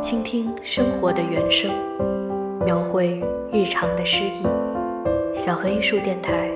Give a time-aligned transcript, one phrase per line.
[0.00, 1.70] 倾听生活的原声，
[2.64, 3.22] 描绘
[3.52, 4.46] 日常的诗意。
[5.34, 6.50] 小河艺术电台，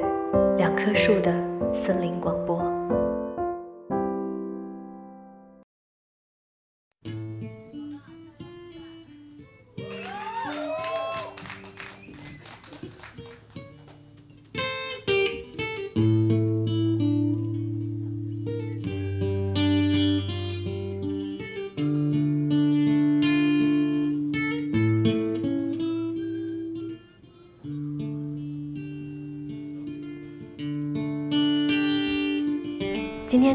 [0.56, 1.32] 两棵树的
[1.72, 2.63] 森林广播。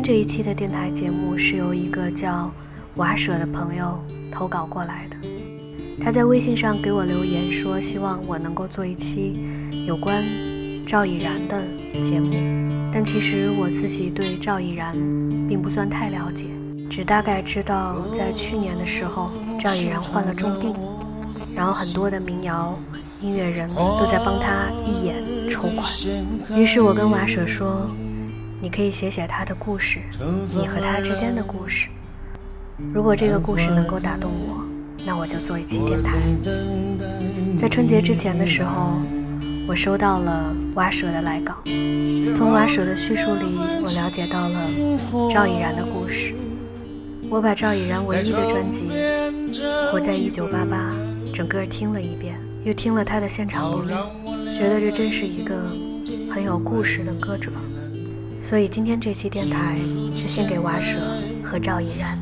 [0.10, 2.52] 这一期的电台节目是由一个叫
[2.96, 5.16] 瓦舍的朋友投稿过来的。
[6.02, 9.40] 他在微信上给我留言说，希望我能够做一期
[9.86, 10.26] 有关
[10.88, 11.64] 赵以然的
[12.02, 12.32] 节目。
[12.92, 14.94] 但其实我自己对赵以然
[15.48, 16.48] 并不算太了解，
[16.90, 19.30] 只大概知道在去年的时候，
[19.60, 20.74] 赵以然患了重病，
[21.56, 22.76] 然后很多的民谣
[23.22, 25.86] 音乐人都在帮他义演筹款。
[26.60, 27.88] 于是我跟瓦舍说。
[28.62, 30.00] 你可以写写他的故事，
[30.54, 31.88] 你和他之间的故事。
[32.94, 34.66] 如果这个故事能够打动我，
[35.06, 36.18] 那我就做一期电台。
[37.58, 39.02] 在春节之前的时候，
[39.66, 41.56] 我收到了瓦舍的来稿。
[42.38, 44.60] 从瓦舍的叙述里，我了解到了
[45.34, 46.34] 赵已然的故事。
[47.30, 48.90] 我把赵已然唯一的专辑
[49.92, 50.92] 《活在一九八八》
[51.34, 55.56] 整个听了一遍，又听了他的现场录音，觉得这真是一个
[56.30, 57.52] 很有故事的歌者。
[58.42, 59.78] 所以今天这期电台
[60.16, 60.98] 是献给瓦舍
[61.44, 62.18] 和赵依然。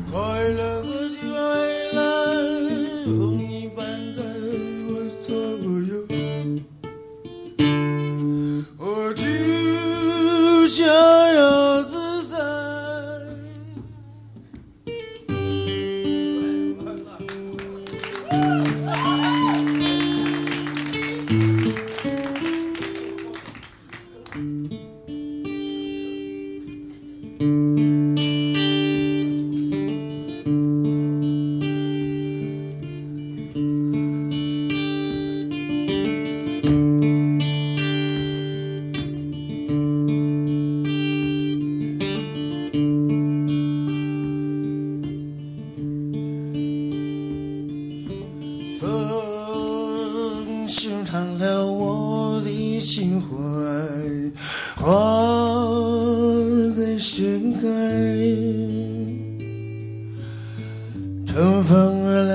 [61.38, 62.34] 等风而来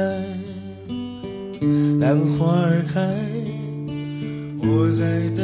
[2.00, 3.02] 兰花儿开
[4.62, 5.44] 我在等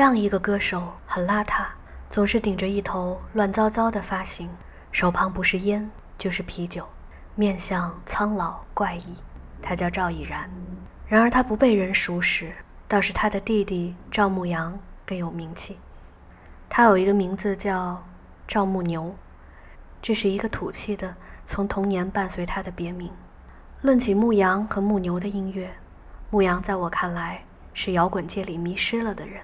[0.00, 1.66] 这样一个歌手很邋遢，
[2.08, 4.48] 总是顶着一头乱糟糟的发型，
[4.90, 6.88] 手旁不是烟就是啤酒，
[7.34, 9.14] 面相苍老怪异。
[9.60, 10.50] 他叫赵以然，
[11.06, 12.50] 然而他不被人熟识，
[12.88, 15.78] 倒是他的弟弟赵牧阳更有名气。
[16.70, 18.02] 他有一个名字叫
[18.48, 19.14] 赵牧牛，
[20.00, 21.14] 这是一个土气的，
[21.44, 23.12] 从童年伴随他的别名。
[23.82, 25.70] 论起牧羊和牧牛的音乐，
[26.30, 27.44] 牧羊在我看来
[27.74, 29.42] 是摇滚界里迷失了的人，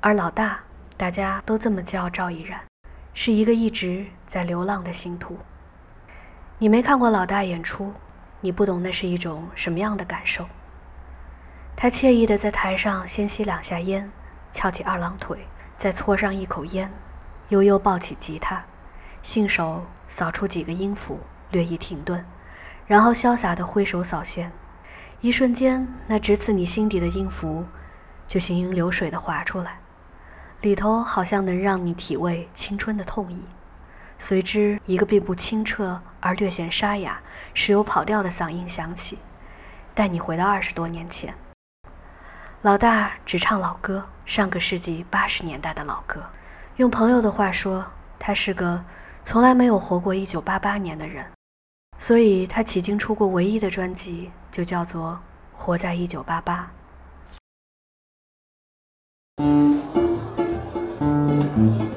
[0.00, 0.60] 而老大，
[0.96, 2.60] 大家都这么叫赵以然，
[3.14, 5.36] 是一个一直在流浪的星途。
[6.58, 7.92] 你没看过老大演出，
[8.40, 10.46] 你不懂那是一种什么样的感受。
[11.74, 14.10] 他惬意地在台上先吸两下烟，
[14.52, 15.46] 翘起二郎腿。
[15.76, 16.92] 再搓上一口烟，
[17.50, 18.64] 悠悠抱起吉他，
[19.22, 21.20] 信手扫出几个音符，
[21.52, 22.24] 略一停顿，
[22.86, 24.50] 然后潇洒地挥手扫弦。
[25.20, 27.64] 一瞬间，那直刺你心底的音符，
[28.26, 29.78] 就行云流水地划出来，
[30.60, 33.44] 里头好像能让你体味青春的痛意。
[34.18, 37.20] 随之，一个并不清澈而略显沙哑、
[37.54, 39.18] 时有跑调的嗓音响起，
[39.94, 41.32] 带你回到二十多年前。
[42.62, 46.24] 老大只唱老歌，上个世纪八十年代的老歌。
[46.74, 47.86] 用朋友的话说，
[48.18, 48.84] 他是个
[49.22, 51.24] 从来没有活过一九八八年的人，
[51.98, 55.20] 所以他迄今出过唯一的专辑就叫做
[55.56, 56.68] 《活在一九八八》。
[61.38, 61.88] 山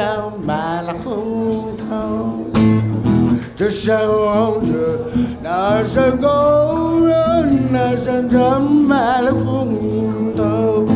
[0.00, 2.46] 长满了红头。
[3.54, 4.72] 这山望着
[5.42, 10.86] 那山高哟，那山长满了红头。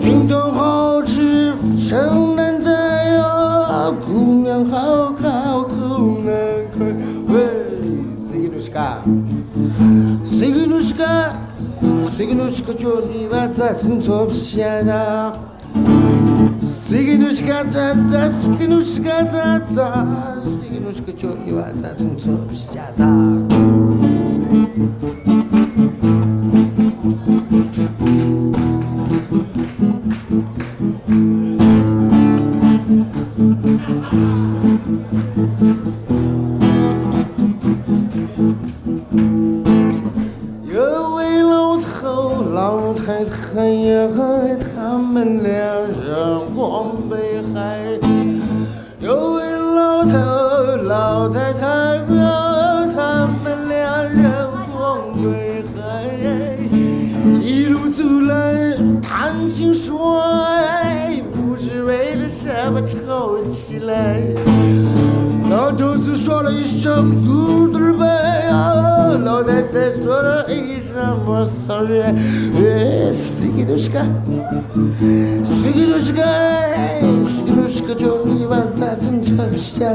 [0.00, 2.70] 樱桃好吃，城难摘
[3.16, 6.32] 哟，姑娘好好口难
[6.72, 6.86] 开。
[7.28, 7.44] 喂，
[8.16, 8.80] 谁个是个？
[10.24, 11.04] 谁个是个？
[12.06, 15.38] 谁个是个叫你娃子真做不下的
[16.88, 20.06] Siginushka tata, siginushka tata,
[20.62, 22.96] siginushka çok yuvartasın topşacağız.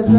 [0.01, 0.09] 咋？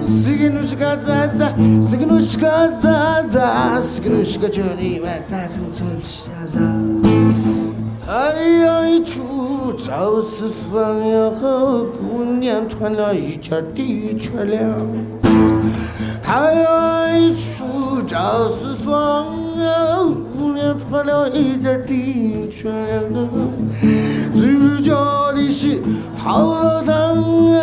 [0.00, 1.52] 四根手指咋咋？
[1.80, 2.38] 四根手指
[2.82, 3.80] 咋咋？
[3.80, 5.22] 四根手指脚里边？
[8.04, 8.12] 太
[8.58, 11.00] 阳一出照四方，
[11.40, 14.68] 好姑娘穿了一件的确凉。
[16.20, 19.39] 太阳一出照四方。
[19.60, 20.14] 四方。
[20.38, 23.28] 姑娘穿了一件的确凉，
[24.32, 25.80] 嘴角的是
[26.16, 27.60] 泡汤啊，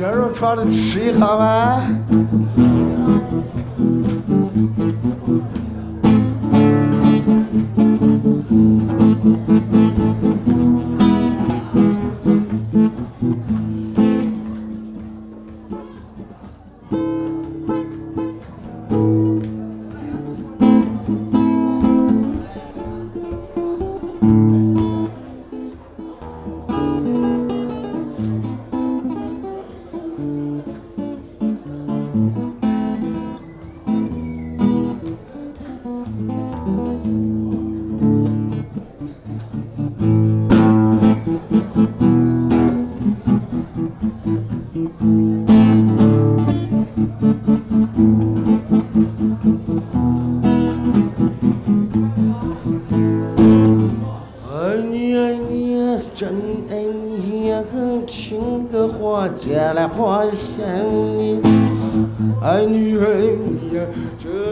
[0.00, 2.77] 羊肉串来吃一下嘛。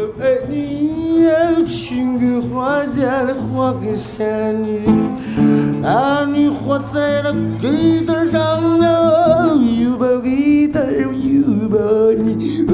[0.06, 1.30] 我爱你呀，
[1.66, 4.82] 情根花结了花根缠你，
[5.82, 11.76] 儿女花在那根头上绕，又把根儿又把
[12.22, 12.72] 你，我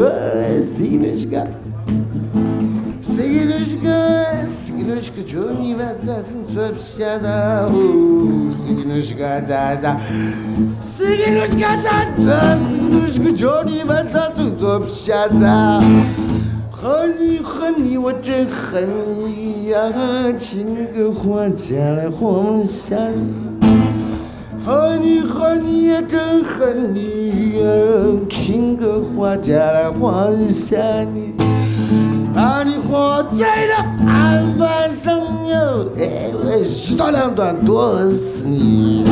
[0.76, 1.46] 心如痴狂。
[3.00, 3.88] 心如痴狂，
[4.46, 7.06] 心如痴狂，叫你万丈尊座不下，
[7.70, 9.96] 我心如痴狂，咋咋？
[10.80, 12.56] 心如痴狂，咋咋？
[12.56, 15.82] 心如痴狂，叫你万丈尊座不下咋？
[16.82, 18.88] 恨你恨你，我真恨
[19.24, 19.78] 你呀！
[20.36, 22.96] 情歌画家来画下，
[24.66, 27.64] 恨你恨你也真恨你呀！
[28.28, 30.76] 情歌画家来画下
[31.14, 31.32] 你。
[32.34, 33.76] 把你画在了
[34.08, 39.04] 案板上哟，哎，我一刀两断剁死你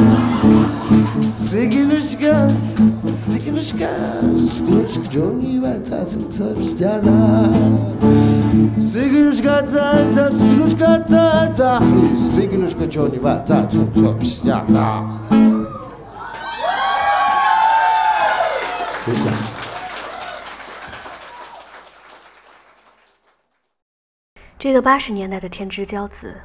[24.58, 26.36] 这个八十年代的天之骄子，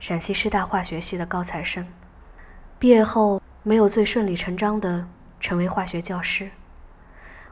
[0.00, 1.86] 陕西师大化学系的高材生，
[2.78, 5.06] 毕业后没有最顺理成章的
[5.38, 6.50] 成为化学教师。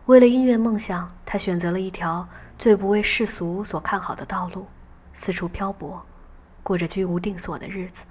[0.07, 4.67] 为了音乐梦想，他选择了一条最不为世俗所看好的道路，
[5.13, 6.05] 四处漂泊，
[6.65, 8.03] 过着居无定所的日子，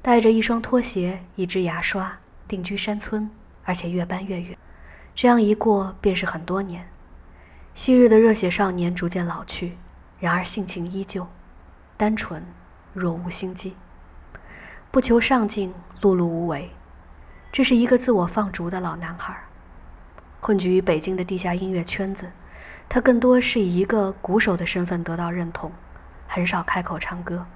[0.00, 3.30] 带着一双拖鞋、一支牙刷，定居山村，
[3.62, 4.56] 而且越搬越远。
[5.14, 6.88] 这样一过便是很多年，
[7.74, 9.76] 昔日的热血少年逐渐老去。
[10.18, 11.28] 然而性情依旧，
[11.98, 12.42] 单纯，
[12.94, 13.76] 若无心机，
[14.90, 16.70] 不求上进，碌碌无为。
[17.50, 19.36] 这是一个自我放逐的老男孩，
[20.40, 22.30] 混迹于北京的地下音乐圈子。
[22.88, 25.70] 他更多是以一个鼓手的身份得到认同，
[26.26, 27.46] 很少开口唱歌，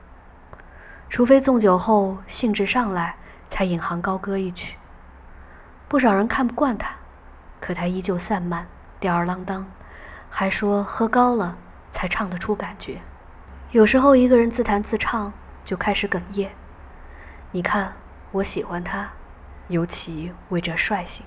[1.08, 3.16] 除非纵酒后兴致上来，
[3.48, 4.76] 才引吭高歌一曲。
[5.88, 6.96] 不少人看不惯他，
[7.60, 8.66] 可他依旧散漫，
[9.00, 9.66] 吊儿郎当，
[10.28, 11.58] 还说喝高了。
[11.94, 13.02] 才唱得出感觉，
[13.70, 15.30] 有时候一个人自弹自唱
[15.62, 16.50] 就开始哽咽。
[17.50, 17.92] 你看，
[18.30, 19.12] 我喜欢他，
[19.72, 21.24] 尤其为这率性。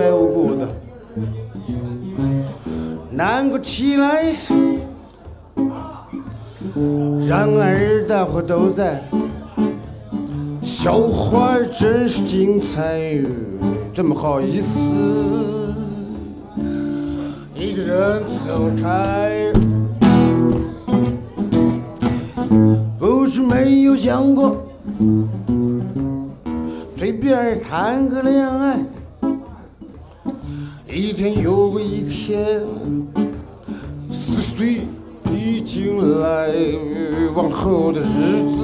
[0.00, 0.66] 白无故的
[3.10, 4.34] 难过起来，
[7.28, 9.04] 然而大伙都在，
[10.62, 13.22] 笑话真是精彩，
[13.94, 14.80] 怎么好意思
[17.54, 19.52] 一个人走开？
[22.98, 24.56] 不是没有想过
[26.96, 28.78] 随便谈个恋爱。
[30.92, 32.66] 一天又一天，
[34.10, 34.78] 四十岁
[35.32, 36.50] 已经来，
[37.32, 38.56] 往后的日子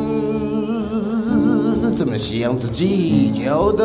[1.97, 3.85] 怎么向自己交代？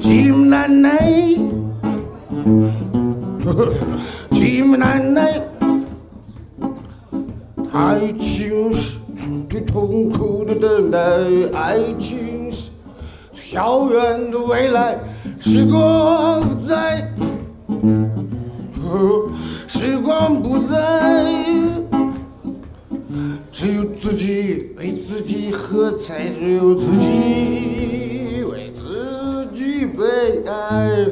[0.00, 0.98] 寂寞难耐，
[4.32, 5.40] 寂寞难耐，
[7.72, 8.98] 爱情是
[9.48, 10.98] 最痛苦的等待，
[11.56, 12.72] 爱情是
[13.54, 14.98] 遥远的未来。
[15.42, 17.08] 时光不再，
[19.66, 21.34] 时光不再，
[23.50, 30.04] 只有自己为自己喝彩，只有自己为自己悲
[30.46, 31.06] 哀。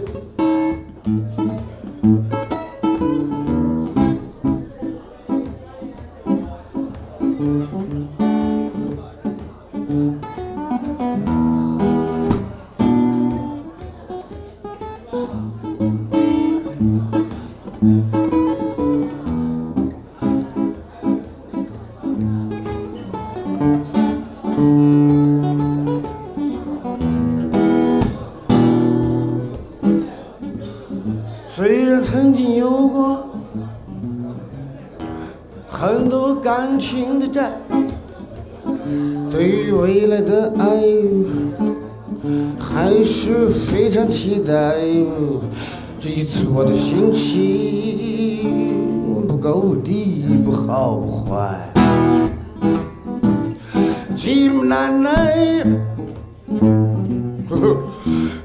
[39.30, 40.66] 对于未来的爱
[42.58, 44.76] 还是非常期待。
[46.00, 51.72] 这一次我的心情不够的不好不坏，
[54.14, 55.64] 寂寞难耐，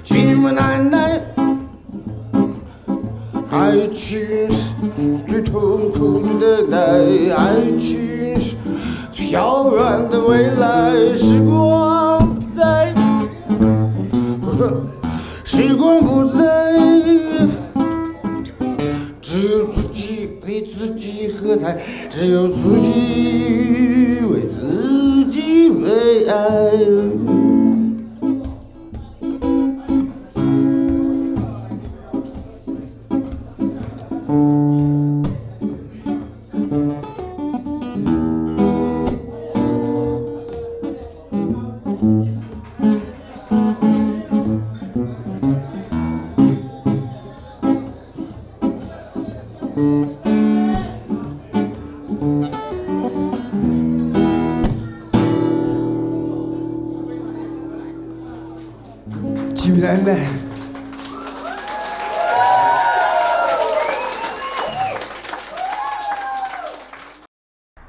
[0.04, 1.22] 寂寞难耐。
[3.52, 4.20] 爱情
[4.50, 4.74] 是
[5.28, 6.66] 最痛苦的，
[7.36, 8.00] 爱情
[9.34, 10.94] 遥远的未来。
[11.16, 12.20] 时光
[12.56, 12.94] 在，
[15.44, 16.72] 时光不在，
[19.20, 27.43] 只有自己陪自己喝彩，只有自己为自己悲哀。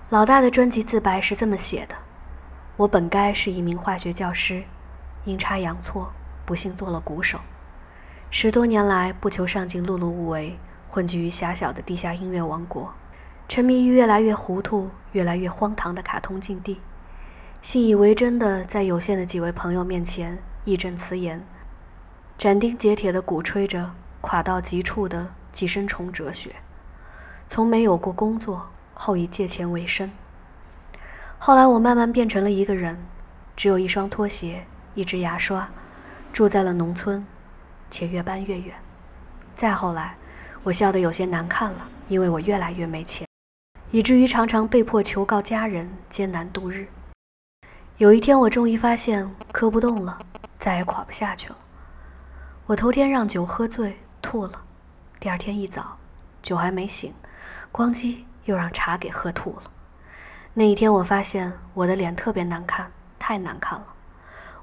[0.09, 1.95] 老大的专辑自白是这么写的
[2.77, 4.65] ：“我本该是一名化学教师，
[5.25, 6.13] 阴差阳错，
[6.45, 7.39] 不幸做了鼓手。
[8.29, 10.59] 十多年来，不求上进，碌碌无为，
[10.89, 12.93] 混迹于狭小的地下音乐王国，
[13.49, 16.81] 沉迷于越来越糊涂、越来越荒唐的卡通境地，
[17.63, 21.47] 信以为真的在有限的几位朋友面前义正辞严。”
[22.37, 26.57] 斩钉截铁地鼓吹着垮到极处的寄生虫哲学，
[27.49, 30.11] 从没有过工作，后以借钱为生。
[31.39, 32.99] 后来我慢慢变成了一个人，
[33.57, 35.69] 只有一双拖鞋，一支牙刷，
[36.33, 37.25] 住在了农村，
[37.91, 38.75] 且越搬越远。
[39.55, 40.17] 再后来，
[40.63, 43.27] 我笑得有些难看了，因为我越来越没钱，
[43.91, 46.89] 以至于常常被迫求告家人，艰难度日。
[47.99, 50.19] 有一天，我终于发现磕不动了，
[50.59, 51.57] 再也垮不下去了。
[52.67, 54.63] 我头天让酒喝醉吐了，
[55.21, 55.99] 第二天一早，
[56.43, 57.13] 酒还没醒，
[57.71, 59.65] 咣叽又让茶给喝吐了。
[60.55, 63.87] 那一天我发现我的脸特别难看，太难看了。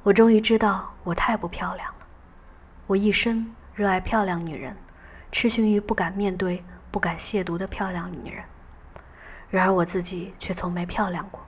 [0.01, 2.07] 我终于知道我太不漂亮了。
[2.87, 4.75] 我一生热爱漂亮女人，
[5.31, 8.43] 痴情于不敢面对、不敢亵渎的漂亮女人。
[9.47, 11.45] 然而我自己却从没漂亮过，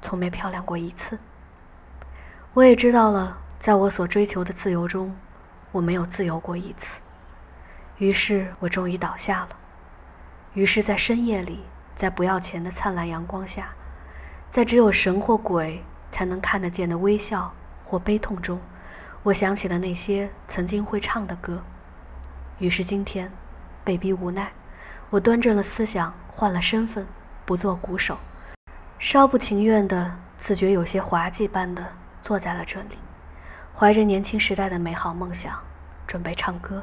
[0.00, 1.18] 从没漂亮过一次。
[2.54, 5.12] 我也知道了，在我所追求的自由中。
[5.72, 7.00] 我没有自由过一次，
[7.98, 9.48] 于是我终于倒下了。
[10.54, 13.74] 于是，在深夜里，在不要钱的灿烂阳光下，
[14.48, 17.52] 在只有神或鬼才能看得见的微笑
[17.84, 18.58] 或悲痛中，
[19.22, 21.62] 我想起了那些曾经会唱的歌。
[22.58, 23.30] 于是今天，
[23.84, 24.52] 被逼无奈，
[25.10, 27.06] 我端正了思想，换了身份，
[27.44, 28.18] 不做鼓手，
[28.98, 31.86] 稍不情愿的，自觉有些滑稽般的
[32.22, 32.96] 坐在了这里。
[33.78, 35.62] 怀着年轻时代的美好梦想，
[36.06, 36.82] 准备唱歌。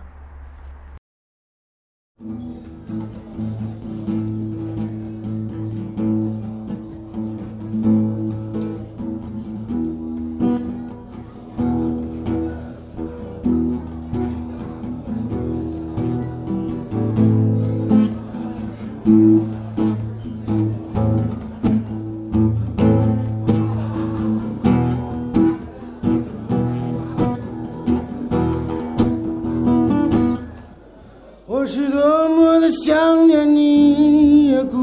[31.63, 34.75] 我是多么的想念你呀，姑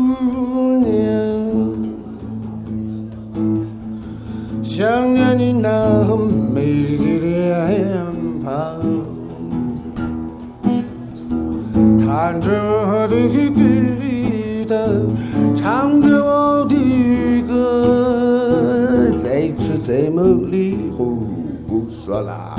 [0.79, 0.89] 娘，
[4.63, 6.17] 想念你那
[6.55, 7.85] 美丽的脸
[8.43, 8.81] 庞，
[11.99, 14.75] 弹着我的吉他，
[15.55, 21.27] 唱着我的歌，在此在梦里胡
[21.91, 22.57] 说啦。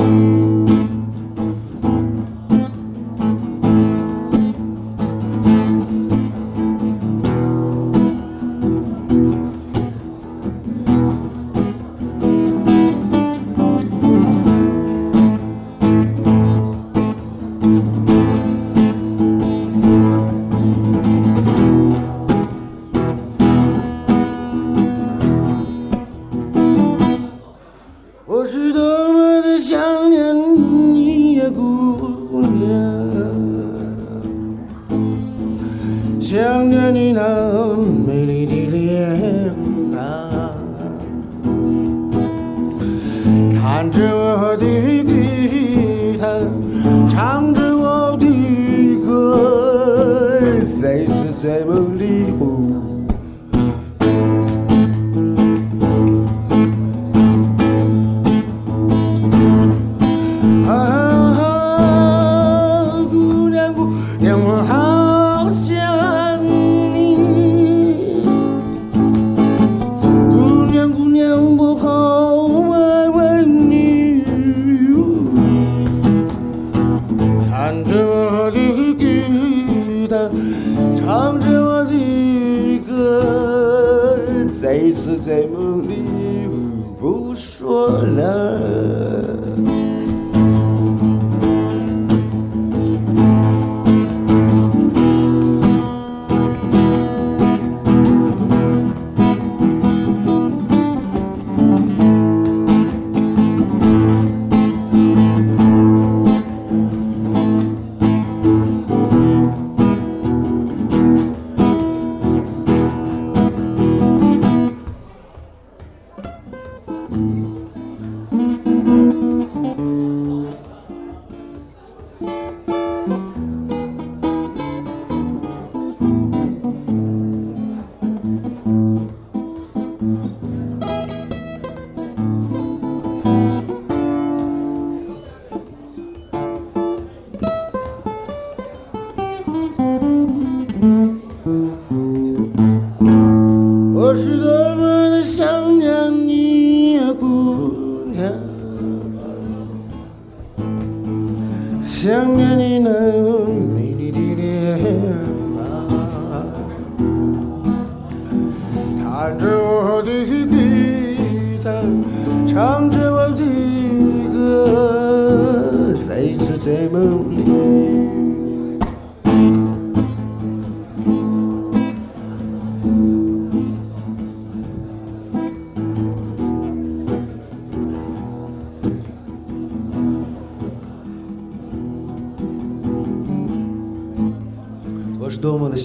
[87.58, 89.91] 说了。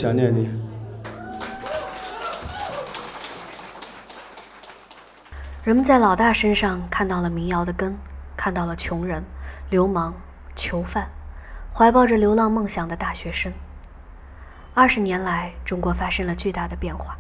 [0.06, 0.48] 想念你！
[5.64, 7.98] 人们在老大身上看到了民谣的根，
[8.36, 9.24] 看到了穷人、
[9.68, 10.14] 流氓、
[10.54, 11.10] 囚犯，
[11.74, 13.52] 怀抱着流浪梦想的大学生。
[14.74, 17.18] 二十年来，中国发生了巨大的变化，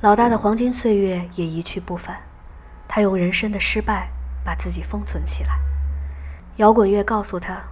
[0.00, 2.22] 老大的黄金岁月也一去不返。
[2.88, 4.10] 他用人生的失败
[4.44, 5.50] 把自己封存起来。
[6.56, 7.62] 摇滚乐告诉他，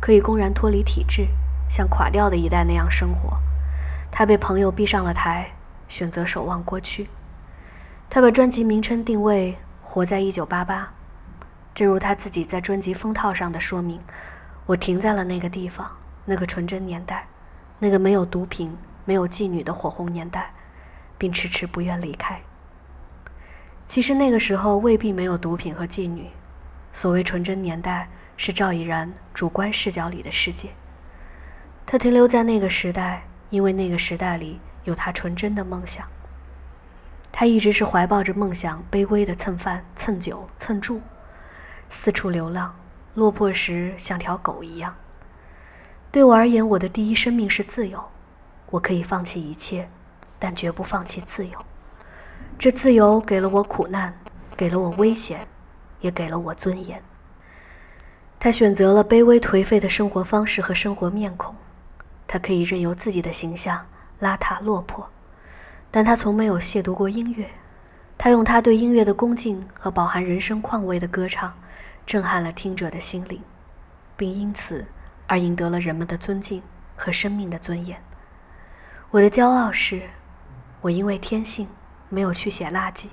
[0.00, 1.26] 可以公然脱离体制，
[1.68, 3.36] 像垮掉的一代那样生活。
[4.16, 5.50] 他被朋友逼上了台，
[5.88, 7.08] 选择守望过去。
[8.08, 10.94] 他把专辑名称定位“活在一九八八”，
[11.74, 14.00] 正如他自己在专辑封套上的说明
[14.66, 15.90] ：“我停在了那个地方，
[16.26, 17.26] 那个纯真年代，
[17.80, 20.54] 那个没有毒品、没有妓女的火红年代，
[21.18, 22.40] 并迟迟不愿离开。”
[23.84, 26.30] 其实那个时候未必没有毒品和妓女。
[26.92, 30.68] 所谓纯真年代，是赵以然主观视角里的世界。
[31.84, 33.24] 他停留在那个时代。
[33.54, 36.04] 因为那个时代里有他纯真的梦想，
[37.30, 41.00] 他一直是怀抱着梦想，卑微的蹭饭、蹭酒、蹭住，
[41.88, 42.74] 四处流浪，
[43.14, 44.96] 落魄时像条狗一样。
[46.10, 48.04] 对我而言，我的第一生命是自由，
[48.70, 49.88] 我可以放弃一切，
[50.40, 51.64] 但绝不放弃自由。
[52.58, 54.18] 这自由给了我苦难，
[54.56, 55.46] 给了我危险，
[56.00, 57.00] 也给了我尊严。
[58.40, 61.54] 他选择了卑微颓废的生活方式和生活面孔。
[62.34, 63.86] 他可以任由自己的形象
[64.18, 65.08] 邋遢落魄，
[65.92, 67.48] 但他从没有亵渎过音乐。
[68.18, 71.54] 他用他对音乐的恭敬和饱含人生况味的歌唱，
[72.04, 73.40] 震撼了听者的心灵，
[74.16, 74.84] 并因此
[75.28, 76.60] 而赢得了人们的尊敬
[76.96, 78.02] 和生命的尊严。
[79.12, 80.02] 我的骄傲是，
[80.80, 81.68] 我因为天性
[82.08, 83.10] 没有去写垃圾，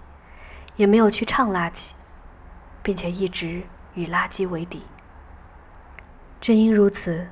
[0.75, 1.91] 也没有去唱垃圾，
[2.81, 3.61] 并且一直
[3.93, 4.81] 与垃圾为敌。
[6.39, 7.29] 正因如此。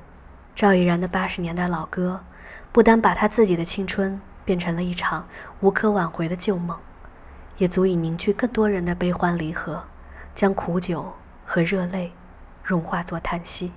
[0.60, 2.22] 赵怡然的八十年代老歌，
[2.70, 5.26] 不单把他自己的青春变成了一场
[5.60, 6.78] 无可挽回的旧梦，
[7.56, 9.82] 也足以凝聚更多人的悲欢离合，
[10.34, 11.14] 将苦酒
[11.46, 12.12] 和热泪
[12.62, 13.72] 融化作叹息。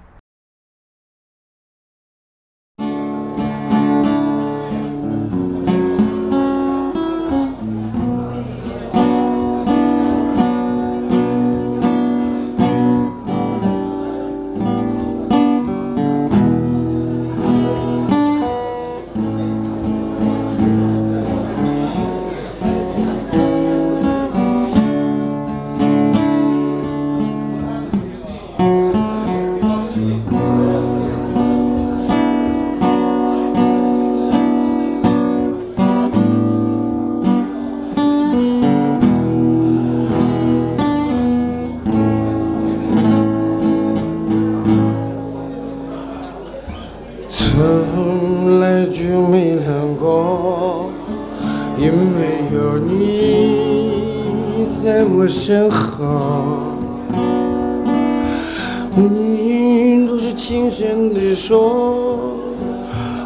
[60.35, 62.37] 轻声地说：“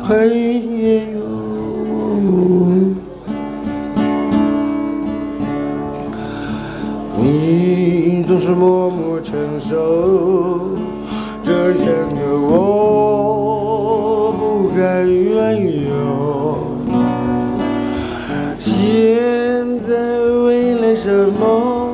[0.04, 1.20] 黑夜哟，
[7.17, 9.76] 你总是默默承受，
[11.43, 15.89] 这样的我不敢怨尤。
[18.60, 21.93] 现在为了什么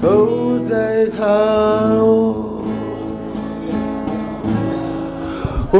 [0.00, 1.83] 都在看？”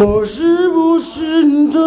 [0.00, 1.80] 我是不是你的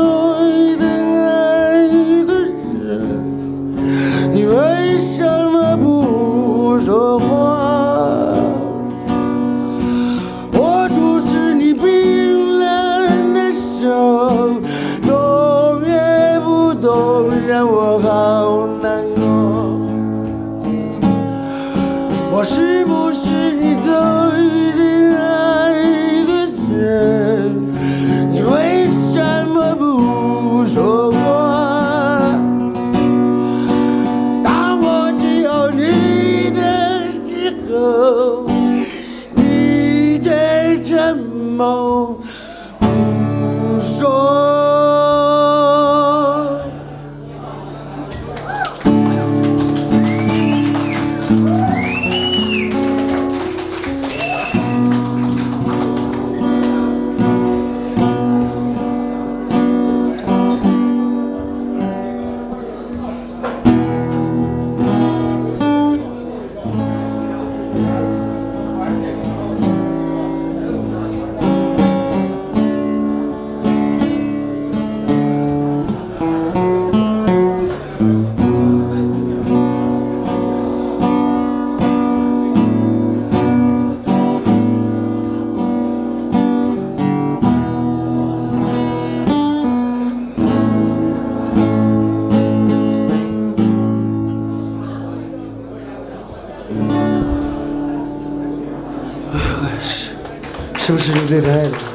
[101.01, 101.90] 後ろでない